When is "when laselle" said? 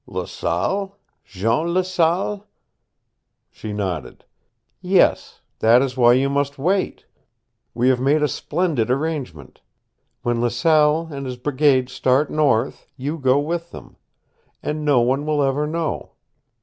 10.23-11.09